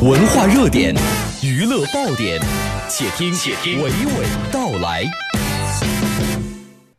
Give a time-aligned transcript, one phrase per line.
[0.00, 0.94] 文化热点，
[1.42, 2.40] 娱乐爆点，
[2.88, 5.04] 且听且听娓娓道来。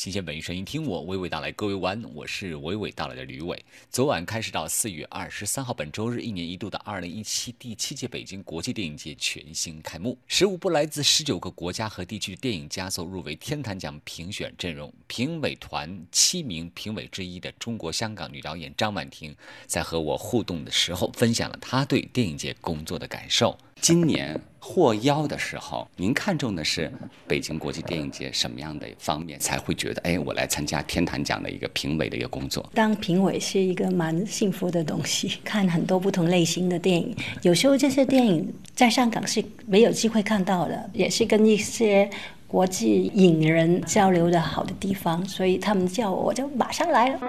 [0.00, 1.52] 新鲜本地声音，听我娓娓道来。
[1.52, 3.62] 各位晚，我是娓娓道来的吕伟。
[3.90, 10.16] 昨晚开始到四月二十三号，本周日，一年一度的二零一七第七届北京国际电影节全新开幕。
[10.26, 14.90] 十五部来自十九个国家和地区的电影佳作入围天坛奖评选阵容。
[15.06, 19.36] 评委团七名评委之一的中国香港女导演张婉婷，
[19.66, 23.54] 在和我互动的时候，分享了她对电影节工作的感受。
[23.82, 26.92] 今年获邀的时候，您看中的是
[27.26, 32.70] 北京国际电影节什么样的方面，才会觉得哎，我来参加天坛奖的一个评委的一个工作？
[32.74, 42.08] 当评委是一个蛮幸福的东西，看很多不同类型的电影，有时候这些电影在香港是没有机会看到的，也是跟一些
[42.46, 47.20] 国际影人交流的好的地方，所以他们叫我，我就马上来了。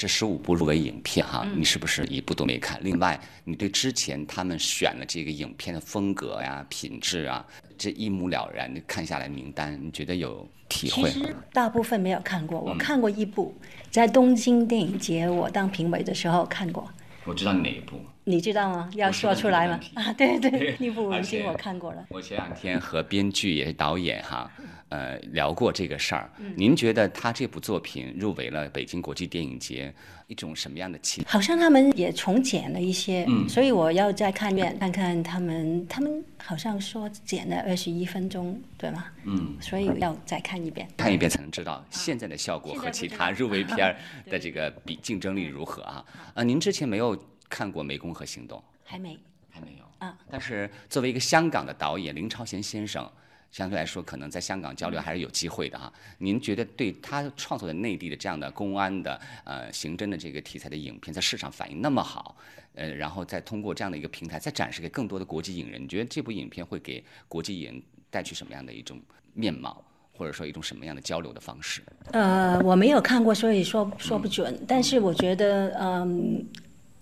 [0.00, 2.80] 这十五部入围影片哈，你是不是一部都没看？
[2.82, 7.44] 另外，你对之前他们选的这个影片的风格呀、品质啊，
[7.76, 8.74] 这一目了然。
[8.74, 11.10] 你看下来名单，你觉得有体会？
[11.10, 13.54] 其实大部分没有看过，我看过一部，
[13.90, 16.90] 在东京电影节我当评委的时候看过。
[17.26, 18.00] 我知道哪一部？
[18.24, 18.88] 你知道吗？
[18.94, 19.78] 要说出来吗？
[19.96, 22.06] 啊，对对， 那部文星我看过了。
[22.08, 24.50] 我前两天和编剧也是导演哈。
[24.90, 26.28] 呃，聊过这个事儿。
[26.56, 29.94] 您觉得他这部作品入围了北京国际电影节，
[30.26, 31.24] 一种什么样的情？
[31.28, 35.86] 好像他们也重剪了一些，嗯所以我要再看一遍，看看他们。
[35.86, 39.04] 他们好像说剪了二十一分钟，对吗？
[39.26, 39.56] 嗯。
[39.60, 46.04] 所以要再看一遍，看一遍才能知道现在的效果和其他入围片的这个比竞争力如何啊？
[46.34, 47.16] 呃，您之前没有
[47.48, 48.58] 看过《湄公河行动》？
[48.82, 49.16] 还没，
[49.50, 49.84] 还没有。
[50.04, 50.18] 啊。
[50.28, 53.08] 但是作为一个香港的导演林超贤先生。
[53.50, 55.92] 相对来说，可能在香港交流还是有机会的哈。
[56.18, 62.36] 您觉得对他创作的内地的这样的公安的呃刑侦的这个题材的影片，在市场反应那么好，
[62.74, 69.00] 呃，然后再通过这样的一个平台，再展示给更多的国际影人，你觉得这部影片会给国际影人带去什么样的一种
[69.34, 71.82] 面貌，或者说一种什么样的交流的方式？
[72.12, 74.64] 呃，我没有看过，所以说说不准。
[74.68, 76.46] 但是我觉得，嗯。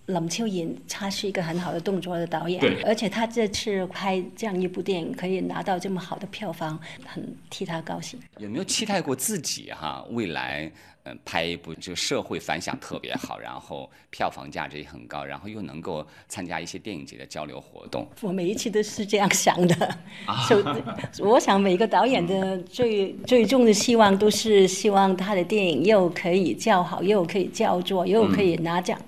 [0.08, 8.18] 冷秋颖，他是一个很好的动作的导演，而且他这次拍这样一部电影，可以拿到这么好的票房，很替他高兴。
[8.38, 10.70] 有没有期待过自己哈未来？
[11.24, 18.06] 拍一部就社会反响特别好，然后票房价值也很高，然后又能够参加一些电影节的交流活动。
[18.20, 19.98] 我每一期都是这样想的，
[21.20, 28.98] 我想每个导演的 最最终的希望都是希望他的电影又可以叫好，又可以叫座，又可以拿奖。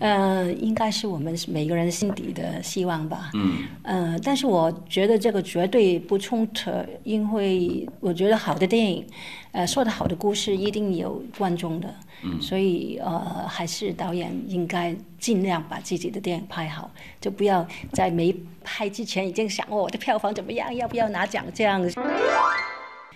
[0.00, 3.30] 呃，应该是我们每个人心底的希望吧。
[3.34, 3.64] 嗯。
[3.82, 6.70] 呃，但是我觉得这个绝对不冲突，
[7.04, 9.06] 因为我觉得好的电影。
[9.52, 11.94] 呃，说的好的故事一定有观众的，
[12.42, 16.90] 所以呃，还是导演应该尽量把自己的电影拍好，
[17.22, 21.80] 就不要在没拍之前已经想我的票房怎么样，要不要拿奖这样。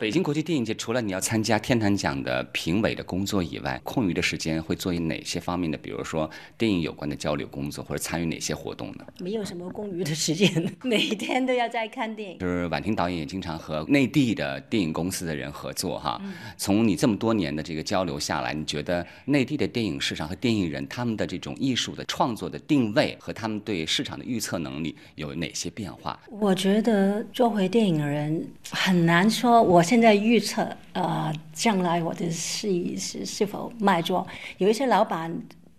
[0.02, 5.78] 北京国际电影节除了你要参加天坛奖的评委的工作以外，空余的时间会做哪些方面的？
[5.78, 9.06] 比如说电影有关的交流工作，或者参与哪些活动呢？
[9.20, 12.38] 没有什么空余的时间，每天都要在看电影。
[12.42, 16.20] 就是婉婷导演也经常和内地的电影公司的人合作哈。
[16.56, 26.18] 从你这么多年的这个交流下来，你觉得内地的电影市场和电影人他们的这种艺术的创作的定位和他们对市场的预测能力有哪些变化？
[26.28, 29.80] 我觉得作为电影人很难说我。
[29.92, 34.26] 现在预测，呃，将来我的事业是是否卖座？
[34.56, 35.30] 有一些老板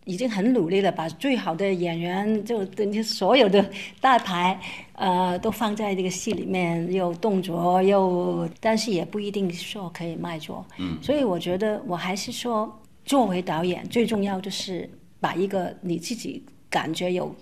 [0.06, 3.68] 已经很努力了，把最好的演员，就等于所有的
[4.00, 4.59] 大牌，
[4.91, 10.63] 呃，都放在这个戏里面，又动作又，但是也不一定说可以卖座。
[10.78, 12.72] 嗯，所以我觉得我还是说，
[13.06, 14.88] 作为导演，最重要就是
[15.19, 17.35] 把一个你自己感觉有。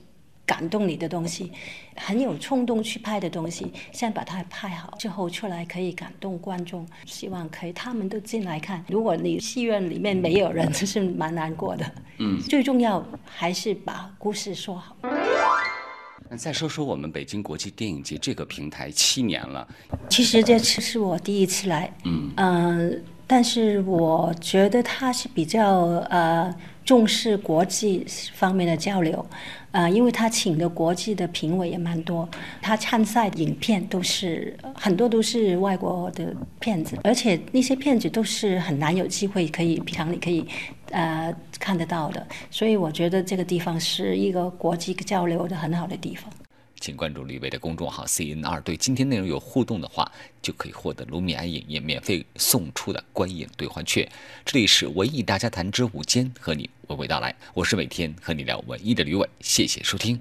[0.52, 1.50] 感动你的东西，
[1.96, 6.86] 很有冲动去拍的东西，先把它拍好，之后出来可以感动观众。
[7.06, 8.84] 希望可以他们都进来看。
[8.90, 11.90] 如果你戏院里面没有人，这 是蛮难过的。
[12.18, 14.94] 嗯，最重要还是把故事说好。
[16.32, 19.68] 那再说说我们北京国际电影节这个平台七年了，
[20.10, 21.94] 其实这次是我第一次来。
[22.06, 25.68] 嗯嗯，但是我觉得它是比较
[26.10, 26.56] 呃。
[26.84, 29.24] 重视国际方面的交流，
[29.72, 32.28] 啊，因为他请的国际的评委也蛮多，
[32.60, 40.44] 他参赛影片都是很多都是外国的片子，而且那些片子都是很难有机会可以平常你可以
[40.92, 46.32] 呃看得到的，所以我觉得这个地方是一个国际交流的很好的地方。
[46.80, 50.12] 请关注李伟的公众号 C N 二，对今天内容有互动的话，
[50.42, 54.10] 就可以获得卢米埃影业免费送出的观影兑换券。
[54.44, 60.20] 这里是文艺大家谈之午间，和你娓娓道来，我是每天和你聊文艺的吕伟，谢谢收听。